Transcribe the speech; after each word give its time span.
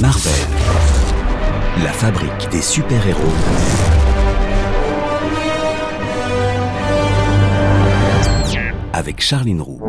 Marvel, 0.00 0.32
la 1.84 1.90
fabrique 1.90 2.48
des 2.50 2.60
super-héros. 2.60 3.20
Avec 8.92 9.20
Charline 9.20 9.62
Roux. 9.62 9.80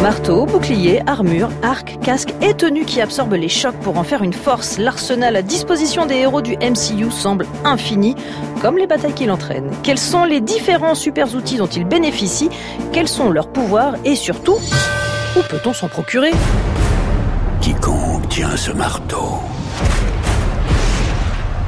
Marteau, 0.00 0.46
bouclier, 0.46 1.02
armure, 1.08 1.48
arc, 1.64 1.98
casque 2.02 2.34
et 2.40 2.54
tenue 2.54 2.84
qui 2.84 3.00
absorbent 3.00 3.34
les 3.34 3.48
chocs 3.48 3.74
pour 3.80 3.98
en 3.98 4.04
faire 4.04 4.22
une 4.22 4.32
force. 4.32 4.78
L'arsenal 4.78 5.34
à 5.34 5.42
disposition 5.42 6.06
des 6.06 6.14
héros 6.16 6.40
du 6.40 6.56
MCU 6.58 7.10
semble 7.10 7.46
infini, 7.64 8.14
comme 8.62 8.78
les 8.78 8.86
batailles 8.86 9.14
qu'il 9.14 9.32
entraîne. 9.32 9.72
Quels 9.82 9.98
sont 9.98 10.22
les 10.22 10.40
différents 10.40 10.94
super 10.94 11.34
outils 11.34 11.56
dont 11.56 11.66
ils 11.66 11.84
bénéficient? 11.84 12.50
Quels 12.92 13.08
sont 13.08 13.30
leurs 13.30 13.48
pouvoirs? 13.48 13.94
Et 14.04 14.14
surtout, 14.14 14.58
où 15.36 15.40
peut-on 15.48 15.72
s'en 15.72 15.88
procurer? 15.88 16.30
Quiconque 17.60 18.15
tient 18.36 18.54
ce 18.54 18.70
marteau, 18.70 19.40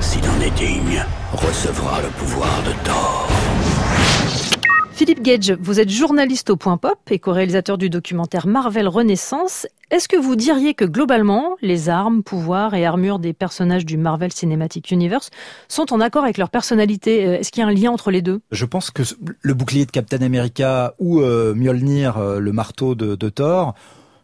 s'il 0.01 0.21
en 0.29 0.39
est 0.43 0.55
digne, 0.55 1.03
recevra 1.33 2.03
le 2.03 2.09
pouvoir 2.09 2.63
de 2.63 2.73
Thor. 2.85 3.27
Philippe 4.93 5.23
Gage, 5.23 5.53
vous 5.59 5.81
êtes 5.81 5.89
journaliste 5.89 6.51
au 6.51 6.57
Point 6.57 6.77
Pop 6.77 6.99
et 7.11 7.19
co-réalisateur 7.19 7.79
du 7.79 7.89
documentaire 7.89 8.47
Marvel 8.47 8.87
Renaissance. 8.87 9.67
Est-ce 9.91 10.09
que 10.09 10.19
vous 10.19 10.37
diriez 10.37 10.75
que 10.75 10.85
globalement, 10.85 11.57
les 11.63 11.89
armes, 11.89 12.23
pouvoirs 12.23 12.75
et 12.75 12.85
armures 12.85 13.19
des 13.19 13.33
personnages 13.33 13.87
du 13.87 13.97
Marvel 13.97 14.31
Cinematic 14.31 14.91
Universe 14.91 15.31
sont 15.69 15.91
en 15.95 16.03
accord 16.03 16.25
avec 16.25 16.37
leur 16.37 16.51
personnalité? 16.51 17.27
Euh, 17.27 17.39
Est-ce 17.39 17.51
qu'il 17.51 17.63
y 17.63 17.65
a 17.65 17.69
un 17.69 17.73
lien 17.73 17.93
entre 17.93 18.11
les 18.11 18.21
deux? 18.21 18.43
Je 18.51 18.67
pense 18.67 18.91
que 18.91 19.05
le 19.41 19.55
bouclier 19.55 19.87
de 19.87 19.91
Captain 19.91 20.21
America 20.21 20.93
ou 20.99 21.23
euh, 21.23 21.55
Mjolnir, 21.55 22.19
euh, 22.19 22.39
le 22.39 22.53
marteau 22.53 22.95
de, 22.95 23.15
de 23.15 23.29
Thor, 23.31 23.75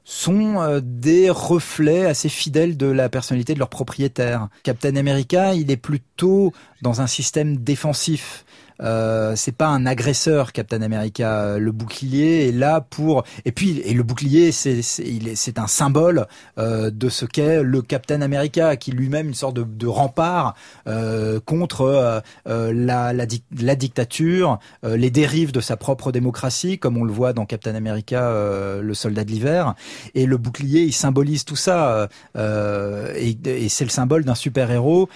sont 0.05 0.61
euh, 0.61 0.81
des 0.83 1.31
reflets 1.31 2.05
assez 2.05 2.29
fidèles 2.29 2.77
de 2.77 2.87
la 2.87 3.09
personnalité 3.09 3.55
de 3.55 3.59
leur 3.59 3.71
propriétaire. 3.71 4.49
Captain 4.63 4.97
America, 4.97 5.55
il 5.55 5.71
est 5.71 5.77
plutôt 5.77 6.53
dans 6.83 7.01
un 7.01 7.07
système 7.07 7.57
défensif. 7.57 8.45
Euh, 8.81 9.35
c'est 9.37 9.57
pas 9.57 9.69
un 9.69 9.87
agresseur, 9.87 10.53
Captain 10.53 10.83
America. 10.83 11.59
Le 11.59 11.73
bouclier 11.73 12.49
est 12.49 12.53
là 12.53 12.81
pour. 12.81 13.25
Et 13.45 13.53
puis, 13.53 13.81
et 13.85 13.95
le 13.95 14.03
bouclier, 14.03 14.53
c'est 14.53 14.83
c'est 14.83 15.59
un 15.59 15.67
symbole 15.67 16.27
euh, 16.59 16.91
de 16.91 17.09
ce 17.09 17.25
qu'est 17.25 17.63
le 17.63 17.83
Captain 17.83 18.21
America, 18.23 18.77
qui 18.77 18.93
lui-même 18.93 19.29
une 19.29 19.35
sorte 19.35 19.57
de, 19.57 19.65
de 19.65 19.87
rempart 19.87 20.55
euh, 20.87 21.41
contre 21.41 21.83
euh, 21.83 22.21
euh, 22.49 22.73
la, 22.75 23.13
la, 23.13 23.27
la, 23.61 23.77
dictature, 23.77 24.59
euh, 24.85 24.97
les 24.97 25.11
dérives 25.11 25.53
de 25.53 25.61
sa 25.61 25.77
propre 25.77 26.13
démocratie, 26.13 26.79
comme 26.79 26.97
on 26.97 27.05
le 27.05 27.13
voit 27.13 27.33
dans 27.33 27.47
Captain 27.47 27.75
America, 27.75 28.33
le 28.81 28.95
soldat 28.95 29.25
de 29.25 29.31
l'hiver. 29.31 29.75
Et 30.15 30.27
le 30.27 30.37
bouclier, 30.37 30.83
il 30.83 30.93
symbolise 30.93 31.45
tout 31.45 31.57
ça. 31.57 32.09
et, 32.37 33.39
et 33.45 33.69
c'est 33.69 33.85
le 33.85 33.91
symbole 33.91 34.25
d'un 34.25 34.35
super 34.35 34.71
héros 34.71 35.09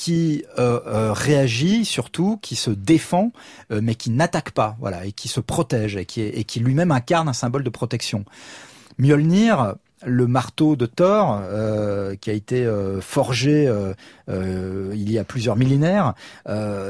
qui 0.00 0.46
euh, 0.58 0.80
euh, 0.86 1.12
réagit 1.12 1.84
surtout, 1.84 2.38
qui 2.40 2.56
se 2.56 2.70
défend, 2.70 3.32
euh, 3.70 3.80
mais 3.82 3.94
qui 3.94 4.08
n'attaque 4.08 4.52
pas, 4.52 4.74
voilà, 4.80 5.04
et 5.04 5.12
qui 5.12 5.28
se 5.28 5.40
protège, 5.40 5.94
et 5.94 6.06
qui, 6.06 6.60
lui-même 6.60 6.90
incarne 6.90 7.28
un 7.28 7.34
symbole 7.34 7.62
de 7.62 7.68
protection. 7.68 8.24
Mjolnir, 8.96 9.74
le 10.06 10.26
marteau 10.26 10.74
de 10.74 10.86
Thor, 10.86 11.42
qui 12.22 12.30
a 12.30 12.32
été 12.32 12.66
forgé 13.02 13.70
il 14.28 15.12
y 15.12 15.18
a 15.18 15.24
plusieurs 15.24 15.56
millénaires, 15.56 16.14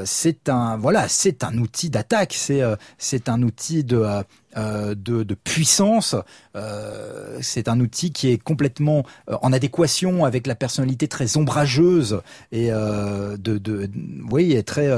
c'est 0.05 0.47
un 0.47 0.77
voilà, 0.77 1.09
c'est 1.09 1.43
un 1.43 1.57
outil 1.57 1.89
d'attaque, 1.89 2.33
c'est 2.33 2.61
c'est 2.97 3.27
un 3.27 3.41
outil 3.43 3.83
de 3.83 4.23
euh, 4.57 4.95
de, 4.95 5.23
de, 5.23 5.33
puissance. 5.33 6.15
Euh, 6.57 7.37
c'est 7.41 7.69
un 7.69 7.79
outil 7.79 8.11
qui 8.11 8.29
est 8.29 8.37
complètement 8.37 9.03
euh, 9.29 9.37
en 9.41 9.53
adéquation 9.53 10.25
avec 10.25 10.45
la 10.45 10.55
personnalité 10.55 11.07
très 11.07 11.37
ombrageuse 11.37 12.21
et 12.51 12.69
de, 12.69 13.57
de, 13.57 13.89
oui, 14.29 14.53
est 14.53 14.63
très, 14.63 14.89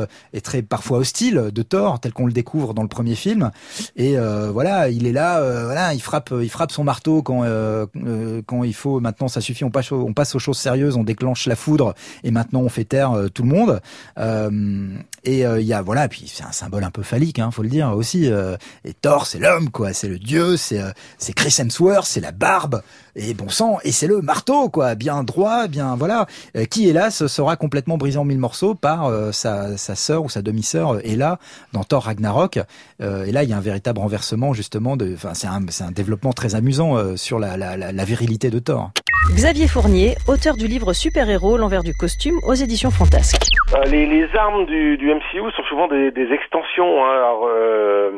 très 0.42 0.62
parfois 0.64 1.00
hostile 1.00 1.50
de 1.54 1.62
Thor, 1.62 2.00
tel 2.00 2.14
qu'on 2.14 2.26
le 2.26 2.34
découvre 2.34 2.74
dans 2.74 2.82
le 2.82 2.88
premier 2.88 3.16
film. 3.16 3.52
Et 3.96 4.18
voilà, 4.18 4.90
il 4.90 5.06
est 5.06 5.12
là, 5.12 5.42
voilà, 5.66 5.94
il 5.94 6.02
frappe, 6.02 6.34
il 6.42 6.50
frappe 6.50 6.72
son 6.72 6.84
marteau 6.84 7.22
quand 7.22 7.44
quand 8.46 8.64
il 8.64 8.74
faut. 8.74 9.00
Maintenant, 9.00 9.28
ça 9.28 9.42
suffit. 9.42 9.64
On 9.64 9.72
passe, 9.72 9.92
on 9.92 10.14
passe 10.14 10.36
aux 10.36 10.40
choses 10.40 10.58
sérieuses, 10.58 10.98
on 10.98 11.04
déclenche 11.04 11.46
la 11.46 11.56
foudre 11.56 11.94
et 12.24 12.32
maintenant 12.32 12.62
on 12.62 12.70
fait 12.70 12.86
taire 12.86 13.16
tout 13.34 13.44
le 13.44 13.50
monde. 13.50 13.82
et 15.24 15.42
il 15.42 15.66
y 15.66 15.74
a 15.74 15.82
voilà, 15.82 16.08
puis 16.08 16.26
c'est 16.28 16.44
un 16.44 16.52
symbole 16.52 16.84
un 16.84 16.92
peu 16.92 17.04
phallique, 17.04 17.40
hein, 17.40 17.52
faut 17.52 17.64
le 17.64 17.70
dire 17.70 17.92
aussi. 17.96 18.26
et 18.26 18.94
Thor, 18.94 19.28
c'est 19.28 19.40
l'homme, 19.44 19.70
quoi. 19.70 19.94
C'est 19.94 20.08
le 20.08 20.18
dieu, 20.18 20.58
c'est 20.58 20.80
euh, 20.80 20.92
c'est 21.18 21.34
Chris 21.34 21.56
Hemsworth, 21.60 22.06
c'est 22.06 22.22
la 22.22 22.32
barbe 22.32 22.82
et 23.16 23.34
bon 23.34 23.50
sang, 23.50 23.78
et 23.84 23.92
c'est 23.92 24.08
le 24.08 24.22
marteau, 24.22 24.70
quoi. 24.70 24.96
Bien 24.96 25.24
droit, 25.24 25.68
bien 25.68 25.96
voilà. 25.96 26.26
Euh, 26.56 26.66
qui 26.66 26.88
hélas 26.88 27.28
sera 27.28 27.56
complètement 27.58 27.98
brisé 27.98 28.18
en 28.18 28.26
mille 28.26 28.40
morceaux 28.40 28.74
par 28.74 29.06
euh, 29.06 29.32
sa 29.32 29.78
sa 29.78 29.96
sœur 29.96 30.24
ou 30.24 30.30
sa 30.30 30.42
demi-sœur 30.42 31.00
là 31.16 31.38
dans 31.74 31.84
Thor 31.84 32.04
Ragnarok. 32.04 32.58
et 32.58 33.32
là, 33.32 33.44
il 33.44 33.50
y 33.50 33.54
a 33.54 33.58
un 33.58 33.62
véritable 33.62 34.00
renversement 34.00 34.54
justement. 34.54 34.98
De, 34.98 35.14
enfin, 35.14 35.34
c'est 35.34 35.48
un 35.48 35.62
c'est 35.70 35.84
un 35.84 35.92
développement 35.92 36.34
très 36.34 36.56
amusant 36.56 37.16
sur 37.18 37.38
la, 37.38 37.56
la, 37.56 37.78
la, 37.78 37.92
la 37.92 38.06
virilité 38.06 38.50
de 38.50 38.60
Thor. 38.60 38.92
Xavier 39.32 39.68
Fournier, 39.68 40.16
auteur 40.28 40.56
du 40.56 40.68
livre 40.68 40.92
Super-héros, 40.92 41.58
l'envers 41.58 41.82
du 41.84 41.94
costume, 41.94 42.36
aux 42.46 42.54
éditions 42.54 42.92
Fantasques. 42.92 43.48
les, 43.90 44.06
les, 44.06 44.28
armes 44.36 44.66
du, 44.66 44.98
du, 44.98 45.08
MCU 45.08 45.50
sont 45.56 45.64
souvent 45.70 45.88
des, 45.88 46.12
des 46.12 46.32
extensions. 46.34 47.06
Hein. 47.06 47.12
Alors, 47.12 47.48
euh, 47.48 48.12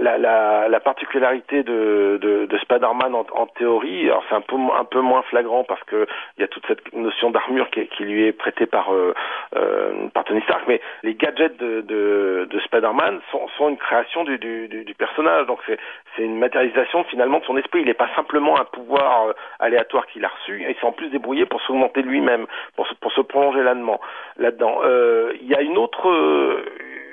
la, 0.00 0.18
la, 0.18 0.68
la, 0.68 0.80
particularité 0.80 1.62
de, 1.62 2.18
de, 2.20 2.46
de 2.46 2.58
Spider-Man 2.58 3.14
en, 3.14 3.26
en, 3.34 3.46
théorie, 3.46 4.04
alors 4.04 4.22
c'est 4.28 4.34
un 4.34 4.40
peu 4.40 4.56
un 4.56 4.84
peu 4.84 5.00
moins 5.00 5.22
flagrant 5.22 5.64
parce 5.64 5.82
que 5.84 6.06
il 6.36 6.40
y 6.40 6.44
a 6.44 6.48
toute 6.48 6.66
cette 6.66 6.92
notion 6.92 7.30
d'armure 7.30 7.68
qui, 7.70 7.86
qui, 7.88 8.04
lui 8.04 8.26
est 8.26 8.32
prêtée 8.32 8.66
par 8.66 8.92
euh, 8.92 9.14
euh, 9.56 10.08
par 10.14 10.24
Tony 10.24 10.40
Stark, 10.42 10.62
mais 10.68 10.80
les 11.02 11.14
gadgets 11.14 11.56
de, 11.56 11.80
de, 11.80 12.48
de 12.50 12.60
Spider-Man 12.60 13.20
sont, 13.32 13.48
sont, 13.56 13.68
une 13.68 13.76
création 13.76 14.24
du, 14.24 14.38
du, 14.38 14.68
du 14.68 14.94
personnage, 14.94 15.46
donc 15.46 15.58
c'est 15.66 15.78
c'est 16.16 16.22
une 16.22 16.38
matérialisation 16.38 17.04
finalement 17.04 17.38
de 17.38 17.44
son 17.44 17.56
esprit. 17.56 17.80
Il 17.80 17.86
n'est 17.86 17.94
pas 17.94 18.10
simplement 18.14 18.60
un 18.60 18.64
pouvoir 18.64 19.28
euh, 19.28 19.32
aléatoire 19.58 20.06
qu'il 20.06 20.24
a 20.24 20.28
reçu, 20.28 20.64
il 20.68 20.74
s'est 20.74 20.86
en 20.86 20.92
plus 20.92 21.08
débrouillé 21.08 21.46
pour 21.46 21.60
s'augmenter 21.62 22.02
lui-même, 22.02 22.46
pour 22.76 22.86
se, 22.86 22.94
pour 22.94 23.12
se 23.12 23.20
prolonger 23.20 23.62
là-dedans. 23.62 24.00
Là-dedans, 24.36 24.80
euh, 24.84 25.32
il 25.40 25.48
y 25.48 25.54
a 25.54 25.62
une 25.62 25.78
autre 25.78 26.08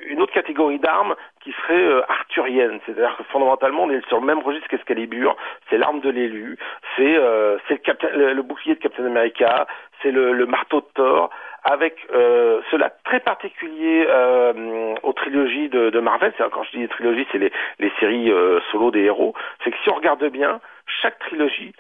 une 0.07 0.22
autre 0.22 0.34
catégorie 0.34 0.79
d'armes 0.79 1.16
qui 1.41 1.51
serait 1.51 1.73
euh, 1.73 2.01
arthurienne, 2.09 2.79
c'est-à-dire 2.85 3.16
que 3.18 3.23
fondamentalement 3.23 3.84
on 3.84 3.90
est 3.90 4.06
sur 4.07 4.19
le 4.19 4.25
même 4.25 4.40
registre 4.40 4.68
qu'Escalibur, 4.69 5.35
c'est 5.69 5.78
l'arme 5.78 6.00
de 6.01 6.09
l'élu, 6.09 6.57
c'est 6.95 7.18
euh, 7.18 7.57
le, 7.69 8.34
le, 8.34 8.41
bouclier 8.41 8.75
de 8.75 8.79
Captain 8.79 9.06
America, 9.06 9.67
c'est 10.01 10.12
le, 10.12 10.34
le, 10.34 10.46
marteau 10.46 10.81
de 10.81 10.85
Thor, 10.94 11.29
avec 11.63 11.96
euh, 12.13 12.62
cela 12.72 12.91
très 13.03 13.19
particulier 13.19 14.06
euh, 14.07 14.96
aux 15.03 15.13
trilogies 15.13 15.69
de, 15.69 15.90
de 15.90 16.00
Marvel, 16.00 16.34
quand 16.51 16.63
je 16.63 16.78
dis 16.78 16.88
trilogies, 16.88 17.28
c'est 17.31 17.40
les, 17.40 17.51
les 17.79 17.91
séries 18.00 18.31
euh, 18.31 18.59
solo 18.72 18.91
des 18.91 19.01
héros, 19.01 19.34
c'est 19.63 19.72
que 19.72 19.78
si 19.84 19.90
on 19.90 19.96
regarde 19.96 20.23
bien, 20.25 20.59
chaque 21.01 21.19
trilogie 21.19 21.73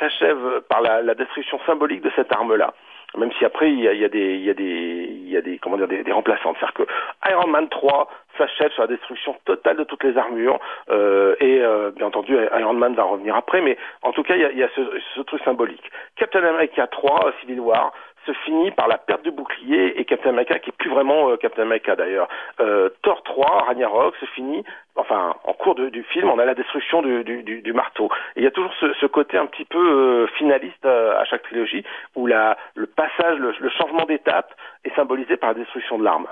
s'achève 0.00 0.62
par 0.68 0.80
la, 0.80 1.02
la 1.02 1.14
destruction 1.14 1.60
symbolique 1.66 2.02
de 2.02 2.10
cette 2.16 2.32
arme-là 2.32 2.72
même 3.16 3.32
si 3.38 3.44
après 3.44 3.70
il 3.72 3.80
y 3.80 3.88
a, 3.88 3.92
il 3.92 4.00
y 4.00 4.04
a 4.04 4.08
des 4.08 4.34
il 4.34 4.44
y 4.44 4.50
a 4.50 4.54
des 4.54 4.64
il 4.64 5.28
y 5.28 5.36
a 5.36 5.40
des 5.40 5.58
comment 5.58 5.76
dire 5.76 5.88
des, 5.88 6.12
remplaçantes 6.12 6.56
c'est-à-dire 6.58 6.86
que 6.86 7.30
Iron 7.30 7.46
Man 7.46 7.68
3 7.68 8.08
s'achève 8.36 8.70
sur 8.72 8.82
la 8.82 8.88
destruction 8.88 9.34
totale 9.44 9.78
de 9.78 9.84
toutes 9.84 10.04
les 10.04 10.16
armures 10.16 10.60
euh, 10.90 11.34
et 11.40 11.60
euh, 11.60 11.90
bien 11.90 12.06
entendu 12.06 12.36
Iron 12.58 12.74
Man 12.74 12.94
va 12.94 13.04
revenir 13.04 13.34
après 13.34 13.60
mais 13.60 13.78
en 14.02 14.12
tout 14.12 14.22
cas 14.22 14.34
il 14.36 14.42
y 14.42 14.44
a, 14.44 14.52
y 14.52 14.62
a 14.62 14.68
ce, 14.76 14.82
ce, 15.14 15.22
truc 15.22 15.42
symbolique 15.42 15.90
Captain 16.16 16.44
America 16.44 16.86
3 16.86 17.32
Civil 17.40 17.60
War 17.60 17.92
se 18.28 18.32
finit 18.44 18.70
par 18.72 18.88
la 18.88 18.98
perte 18.98 19.22
du 19.22 19.30
bouclier 19.30 19.98
et 19.98 20.04
Captain 20.04 20.30
America 20.30 20.58
qui 20.58 20.70
est 20.70 20.76
plus 20.76 20.90
vraiment 20.90 21.30
euh, 21.30 21.36
Captain 21.36 21.62
America 21.62 21.96
d'ailleurs. 21.96 22.28
Euh, 22.60 22.90
Thor 23.02 23.22
3, 23.22 23.64
Ragnarok 23.66 24.14
se 24.16 24.26
finit, 24.26 24.64
enfin 24.98 25.34
en 25.44 25.52
cours 25.54 25.74
de, 25.74 25.88
du 25.88 26.02
film, 26.04 26.28
on 26.28 26.38
a 26.38 26.44
la 26.44 26.54
destruction 26.54 27.02
du, 27.02 27.24
du, 27.24 27.62
du, 27.62 27.72
marteau. 27.72 28.10
Et 28.36 28.40
il 28.40 28.44
y 28.44 28.46
a 28.46 28.50
toujours 28.50 28.72
ce, 28.80 28.92
ce 29.00 29.06
côté 29.06 29.38
un 29.38 29.46
petit 29.46 29.64
peu 29.64 29.78
euh, 29.78 30.26
finaliste 30.36 30.84
à 30.84 31.24
chaque 31.24 31.42
trilogie 31.42 31.84
où 32.14 32.26
la, 32.26 32.56
le 32.74 32.86
passage, 32.86 33.38
le, 33.38 33.54
le 33.58 33.70
changement 33.70 34.04
d'étape 34.04 34.54
est 34.84 34.94
symbolisé 34.94 35.36
par 35.36 35.50
la 35.50 35.54
destruction 35.54 35.98
de 35.98 36.04
l'arme. 36.04 36.26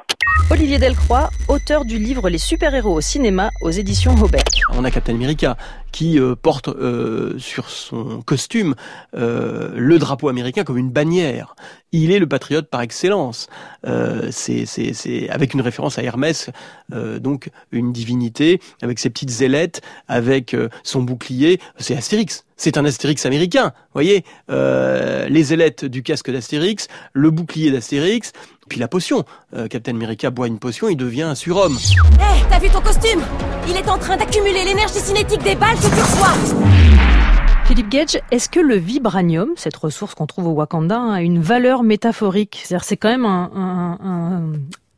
Olivier 0.50 0.78
Delcroix, 0.78 1.28
auteur 1.48 1.84
du 1.84 1.98
livre 1.98 2.28
Les 2.28 2.38
super-héros 2.38 2.94
au 2.94 3.00
cinéma 3.00 3.50
aux 3.62 3.70
éditions 3.70 4.12
Hobeck. 4.22 4.62
On 4.78 4.84
a 4.84 4.90
Captain 4.90 5.14
America 5.14 5.56
qui 5.90 6.20
euh, 6.20 6.34
porte 6.36 6.68
euh, 6.68 7.38
sur 7.38 7.68
son 7.68 8.20
costume 8.22 8.74
euh, 9.14 9.70
le 9.74 9.98
drapeau 9.98 10.28
américain 10.28 10.62
comme 10.62 10.78
une 10.78 10.90
bannière. 10.90 11.56
Il 11.98 12.12
est 12.12 12.18
le 12.18 12.26
patriote 12.26 12.68
par 12.68 12.82
excellence. 12.82 13.48
Euh, 13.86 14.28
c'est 14.30 15.30
avec 15.30 15.54
une 15.54 15.62
référence 15.62 15.98
à 15.98 16.02
Hermès, 16.02 16.50
euh, 16.92 17.18
donc 17.18 17.48
une 17.72 17.90
divinité, 17.90 18.60
avec 18.82 18.98
ses 18.98 19.08
petites 19.08 19.40
ailettes, 19.40 19.80
avec 20.06 20.52
euh, 20.52 20.68
son 20.82 21.00
bouclier. 21.00 21.58
C'est 21.78 21.96
Astérix. 21.96 22.44
C'est 22.58 22.76
un 22.76 22.84
Astérix 22.84 23.24
américain, 23.24 23.72
voyez 23.92 24.24
Les 24.48 25.52
ailettes 25.52 25.84
du 25.84 26.02
casque 26.02 26.30
d'Astérix, 26.30 26.88
le 27.12 27.30
bouclier 27.30 27.70
d'Astérix, 27.70 28.32
puis 28.68 28.80
la 28.80 28.88
potion. 28.88 29.24
Captain 29.68 29.92
America 29.92 30.30
boit 30.30 30.46
une 30.46 30.58
potion, 30.58 30.88
il 30.88 30.96
devient 30.96 31.22
un 31.22 31.34
surhomme. 31.34 31.76
Hé, 31.76 32.22
hey, 32.22 32.44
t'as 32.48 32.58
vu 32.58 32.70
ton 32.70 32.80
costume? 32.80 33.20
Il 33.68 33.76
est 33.76 33.88
en 33.88 33.98
train 33.98 34.16
d'accumuler 34.16 34.64
l'énergie 34.64 35.00
cinétique 35.00 35.42
des 35.42 35.54
balles 35.54 35.76
que 35.76 35.82
tu 35.82 36.00
reçois 36.00 36.95
Philippe 37.68 37.88
Gage, 37.88 38.18
est-ce 38.30 38.48
que 38.48 38.60
le 38.60 38.76
vibranium, 38.76 39.50
cette 39.56 39.76
ressource 39.76 40.14
qu'on 40.14 40.26
trouve 40.26 40.46
au 40.46 40.52
Wakanda, 40.52 41.02
a 41.14 41.20
une 41.20 41.40
valeur 41.40 41.82
métaphorique? 41.82 42.60
C'est-à-dire, 42.64 42.84
c'est 42.84 42.96
quand 42.96 43.08
même 43.08 43.24
un, 43.26 43.50
un, 43.54 43.98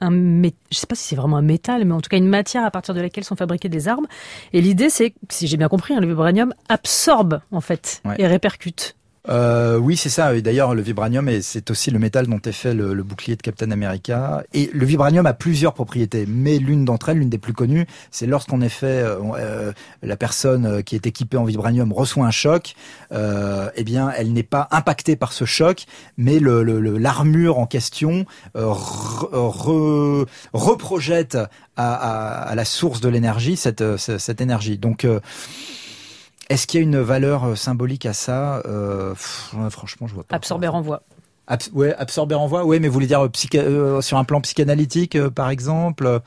un, 0.03 0.07
un, 0.07 0.43
je 0.71 0.77
sais 0.79 0.87
pas 0.87 0.95
si 0.95 1.03
c'est 1.09 1.17
vraiment 1.17 1.39
un 1.39 1.43
métal, 1.43 1.87
mais 1.87 1.95
en 1.95 2.01
tout 2.03 2.11
cas 2.11 2.19
une 2.19 2.29
matière 2.29 2.65
à 2.65 2.71
partir 2.71 2.95
de 2.95 3.01
laquelle 3.01 3.25
sont 3.25 3.37
fabriquées 3.37 3.71
des 3.71 3.89
armes. 3.89 4.07
Et 4.53 4.61
l'idée, 4.61 4.91
c'est, 4.91 5.15
si 5.31 5.47
j'ai 5.47 5.57
bien 5.57 5.69
compris, 5.69 5.95
hein, 5.95 6.01
le 6.01 6.09
vibranium 6.09 6.53
absorbe 6.69 7.41
en 7.53 7.63
fait 7.63 8.03
Ouais. 8.05 8.17
et 8.19 8.27
répercute. 8.27 8.97
Euh, 9.29 9.77
oui, 9.77 9.97
c'est 9.97 10.09
ça. 10.09 10.39
D'ailleurs, 10.41 10.75
le 10.75 10.81
vibranium, 10.81 11.29
c'est 11.43 11.71
aussi 11.71 11.91
le 11.91 11.99
métal 11.99 12.27
dont 12.27 12.41
est 12.47 12.53
fait 12.53 12.73
le, 12.73 12.95
le 12.95 13.03
bouclier 13.03 13.37
de 13.37 13.43
Captain 13.43 13.71
America. 13.71 14.43
Et 14.55 14.71
le 14.73 14.87
vibranium 14.87 15.27
a 15.27 15.35
plusieurs 15.35 15.75
propriétés, 15.75 16.25
mais 16.27 16.57
l'une 16.59 16.87
d'entre 16.87 17.11
elles, 17.11 17.19
l'une 17.19 17.29
des 17.29 17.37
plus 17.39 17.53
connues, 17.53 17.87
c'est 18.11 18.27
lorsqu'en 18.27 18.63
effet 18.63 18.87
euh, 18.87 19.19
euh, 19.37 19.73
la 20.03 20.17
personne 20.17 20.65
euh, 20.65 20.81
qui 20.83 20.95
est 20.95 21.07
équipée 21.07 21.37
en 21.37 21.45
vibranium 21.45 21.93
reçoit 21.93 22.25
un 22.27 22.31
choc, 22.31 22.75
euh, 23.13 23.69
eh 23.77 23.85
bien, 23.85 24.11
elle 24.17 24.33
n'est 24.33 24.43
pas 24.43 24.67
impactée 24.71 25.15
par 25.17 25.33
ce 25.35 25.45
choc, 25.45 25.85
mais 26.17 26.39
le- 26.39 26.63
le- 26.63 26.81
le- 26.81 26.97
l'armure 26.97 27.59
en 27.59 27.67
question 27.67 28.25
euh, 28.57 28.65
re- 28.65 29.29
re- 29.31 30.27
reprojette 30.55 31.37
à, 31.37 31.49
à- 31.77 32.43
à 32.49 32.55
la 32.55 32.65
source 32.65 33.01
de 33.03 33.09
l'énergie 33.11 33.57
cette, 33.57 33.85
cette 33.99 34.41
énergie. 34.41 34.79
Donc 34.79 35.07
est-ce 36.49 36.67
qu'il 36.67 36.81
y 36.81 36.83
a 36.83 36.85
une 36.85 37.01
valeur 37.01 37.45
euh, 37.45 37.55
symbolique 37.55 38.07
à 38.07 38.13
ça 38.13 38.63
euh, 38.67 39.13
pff, 39.13 39.55
Franchement, 39.71 40.07
je 40.07 40.15
vois 40.15 40.25
pas. 40.25 40.37
Absorber 40.37 40.69
renvoie. 40.69 41.03
Abs- 41.47 41.71
ouais, 41.73 41.95
absorber 41.95 42.35
renvoi. 42.35 42.65
Ouais, 42.65 42.79
mais 42.79 42.89
vous 42.89 42.95
voulez 42.95 43.07
dire 43.07 43.27
euh, 43.55 44.01
sur 44.01 44.19
un 44.19 44.25
plan 44.25 44.41
psychanalytique, 44.41 45.17
euh, 45.17 45.31
par 45.31 45.51
exemple 45.51 46.21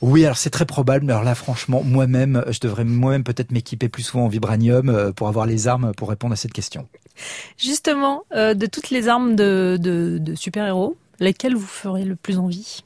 Oui, 0.00 0.24
alors 0.24 0.36
c'est 0.36 0.50
très 0.50 0.66
probable. 0.66 1.04
Mais 1.04 1.12
alors 1.12 1.24
là, 1.24 1.34
franchement, 1.34 1.82
moi-même, 1.84 2.44
je 2.48 2.58
devrais 2.60 2.84
moi-même 2.84 3.24
peut-être 3.24 3.52
m'équiper 3.52 3.88
plus 3.88 4.02
souvent 4.02 4.24
en 4.24 4.28
vibranium 4.28 5.12
pour 5.14 5.28
avoir 5.28 5.46
les 5.46 5.68
armes 5.68 5.92
pour 5.94 6.08
répondre 6.08 6.32
à 6.32 6.36
cette 6.36 6.52
question. 6.52 6.88
Justement, 7.56 8.22
euh, 8.34 8.54
de 8.54 8.66
toutes 8.66 8.90
les 8.90 9.08
armes 9.08 9.36
de, 9.36 9.78
de, 9.80 10.18
de 10.18 10.34
super-héros, 10.34 10.96
lesquelles 11.20 11.54
vous 11.54 11.66
ferez 11.66 12.04
le 12.04 12.16
plus 12.16 12.38
envie? 12.38 12.82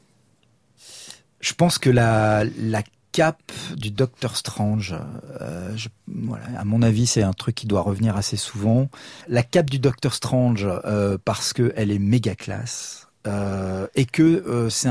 Je 1.41 1.55
pense 1.55 1.79
que 1.79 1.91
la, 1.91 2.45
la 2.59 2.83
cape 3.17 3.51
du 3.75 3.91
Docteur 3.91 4.37
Strange, 4.37 4.95
euh, 5.41 5.75
à 6.55 6.65
mon 6.67 6.83
avis, 6.83 7.07
c'est 7.07 7.23
un 7.23 7.33
truc 7.33 7.55
qui 7.55 7.67
doit 7.67 7.81
revenir 7.81 8.15
assez 8.15 8.37
souvent. 8.37 8.91
La 9.27 9.43
cape 9.43 9.71
du 9.71 9.79
Docteur 9.79 10.13
Strange, 10.13 10.69
euh, 10.85 11.17
parce 11.25 11.55
que 11.55 11.73
elle 11.77 11.91
est 11.91 11.99
méga 11.99 12.35
classe. 12.35 13.09
euh, 13.27 13.89
et 13.97 14.05
que 14.05 14.69
c'est 14.69 14.91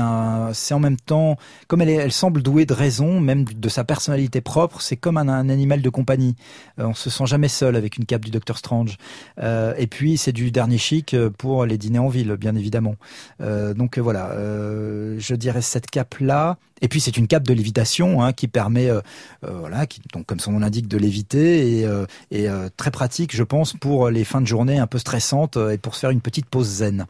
c'est 0.52 0.74
en 0.74 0.80
même 0.80 0.96
temps, 0.96 1.38
comme 1.68 1.80
elle, 1.80 2.12
semble 2.12 2.42
douée 2.42 2.66
de 2.66 2.74
raison, 2.74 3.20
même 3.20 3.44
de 3.44 3.68
sa 3.68 3.84
personnalité 3.84 4.40
propre, 4.40 4.82
c'est 4.82 4.96
comme 4.96 5.16
un, 5.16 5.48
animal 5.48 5.80
de 5.80 5.88
compagnie. 5.88 6.34
On 6.76 6.92
se 6.94 7.08
sent 7.08 7.26
jamais 7.26 7.48
seul 7.48 7.76
avec 7.76 7.96
une 7.96 8.04
cape 8.04 8.24
du 8.24 8.32
Docteur 8.32 8.58
Strange. 8.58 8.98
Et 9.40 9.86
puis 9.86 10.18
c'est 10.18 10.32
du 10.32 10.50
dernier 10.50 10.78
chic 10.78 11.16
pour 11.38 11.64
les 11.64 11.78
dîners 11.78 12.00
en 12.00 12.08
ville, 12.08 12.36
bien 12.36 12.56
évidemment. 12.56 12.96
Donc 13.40 13.98
voilà, 13.98 14.32
je 14.34 15.34
dirais 15.34 15.62
cette 15.62 15.88
cape 15.90 16.16
là. 16.18 16.58
Et 16.82 16.88
puis 16.88 17.00
c'est 17.00 17.16
une 17.16 17.26
cape 17.26 17.44
de 17.44 17.54
lévitation 17.54 18.22
hein, 18.22 18.32
qui 18.32 18.48
permet, 18.48 18.90
euh, 18.90 19.00
euh, 19.44 19.50
voilà, 19.60 19.86
donc 20.12 20.26
comme 20.26 20.40
son 20.40 20.52
nom 20.52 20.58
l'indique, 20.58 20.88
de 20.88 20.98
léviter 20.98 21.78
et, 21.78 21.86
euh, 21.86 22.04
et 22.30 22.46
très 22.76 22.90
pratique, 22.90 23.34
je 23.34 23.42
pense, 23.42 23.72
pour 23.72 24.10
les 24.10 24.24
fins 24.24 24.40
de 24.40 24.46
journée 24.46 24.78
un 24.78 24.86
peu 24.86 24.98
stressantes 24.98 25.56
et 25.56 25.78
pour 25.78 25.94
se 25.94 26.00
faire 26.00 26.10
une 26.10 26.20
petite 26.20 26.46
pause 26.46 26.66
zen. 26.66 27.06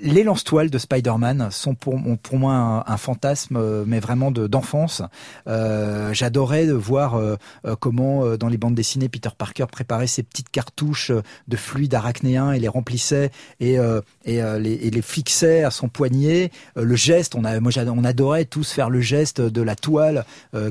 Les 0.00 0.24
lance-toiles 0.24 0.70
de 0.70 0.78
Spider-Man 0.78 1.48
sont 1.50 1.74
pour, 1.74 1.98
moi 1.98 2.84
un, 2.86 2.96
fantasme, 2.96 3.56
euh, 3.56 3.84
mais 3.86 4.00
vraiment 4.00 4.30
de- 4.30 4.46
d'enfance. 4.46 5.02
Euh, 5.48 6.12
J'adorais 6.12 6.66
de 6.66 6.72
voir 6.72 7.14
euh, 7.16 7.36
comment, 7.80 8.36
dans 8.36 8.48
les 8.48 8.58
bandes 8.58 8.74
dessinées, 8.74 9.08
Peter 9.08 9.30
Parker 9.36 9.66
préparait 9.70 10.06
ses 10.06 10.22
petites 10.22 10.50
cartouches 10.50 11.12
de 11.48 11.56
fluide 11.56 11.94
arachnéen 11.94 12.52
et 12.52 12.58
les 12.58 12.68
remplissait 12.68 13.30
et, 13.60 13.78
les, 14.26 15.02
fixait 15.02 15.62
à 15.62 15.70
son 15.70 15.88
poignet. 15.88 16.50
Le 16.74 16.96
geste, 16.96 17.34
on, 17.34 17.42
moi, 17.42 17.72
on 17.76 18.04
adorait 18.04 18.44
tous 18.44 18.72
faire 18.72 18.90
le 18.90 19.00
geste 19.00 19.40
de 19.40 19.62
la 19.62 19.76
toile 19.76 20.24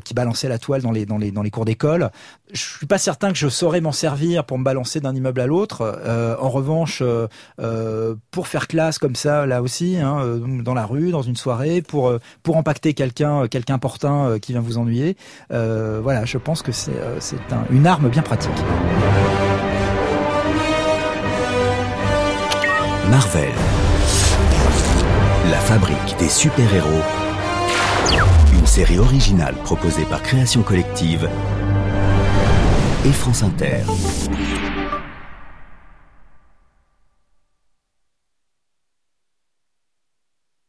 qui 0.04 0.14
balançait 0.14 0.50
la 0.50 0.58
toile 0.60 0.82
dans 0.82 0.92
les, 0.92 1.06
dans 1.06 1.18
les, 1.18 1.52
cours 1.52 1.66
d'école. 1.66 2.12
Je 2.52 2.62
suis 2.62 2.86
pas 2.86 2.98
certain 2.98 3.32
que 3.32 3.38
je 3.38 3.48
saurais 3.48 3.82
m'en 3.82 3.92
servir 3.92 4.46
pour 4.46 4.58
me 4.58 4.64
balancer 4.64 5.00
d'un 5.00 5.16
immeuble 5.16 5.42
à 5.42 5.48
l'autre. 5.48 6.00
En 6.40 6.50
revanche, 6.50 7.02
pour 8.32 8.48
faire 8.48 8.68
classe 8.68 9.00
comme 9.00 9.15
ça, 9.16 9.46
là 9.46 9.62
aussi, 9.62 9.98
hein, 9.98 10.18
euh, 10.22 10.40
dans 10.62 10.74
la 10.74 10.86
rue, 10.86 11.12
dans 11.12 11.22
une 11.22 11.36
soirée, 11.36 11.82
pour 11.82 12.10
euh, 12.10 12.20
pour 12.44 12.58
impacter 12.58 12.94
quelqu'un, 12.94 13.44
euh, 13.44 13.48
quelqu'un 13.48 13.78
euh, 14.28 14.40
qui 14.40 14.52
vient 14.54 14.62
vous 14.62 14.78
ennuyer, 14.78 15.16
voilà, 15.50 16.26
je 16.26 16.38
pense 16.38 16.62
que 16.62 16.72
c'est 16.72 16.92
c'est 17.20 17.38
un- 17.52 17.66
une 17.72 17.88
arme 17.88 18.10
bien 18.10 18.22
pratique. 18.22 18.52
Marvel. 23.10 23.50
La 25.52 25.58
fabrique 25.60 26.16
des 26.20 26.30
super-héros. 26.30 27.02
Une 28.54 28.66
série 28.66 28.98
originale 28.98 29.54
proposée 29.64 30.06
par 30.06 30.22
Création 30.24 30.62
Collective 30.64 31.30
et 33.06 33.12
France 33.12 33.44
Inter. 33.44 33.84